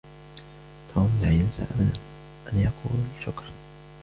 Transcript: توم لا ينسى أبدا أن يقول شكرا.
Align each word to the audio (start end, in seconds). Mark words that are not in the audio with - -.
توم 0.93 1.19
لا 1.21 1.31
ينسى 1.31 1.63
أبدا 1.63 1.93
أن 2.53 2.59
يقول 2.59 3.05
شكرا. 3.25 3.51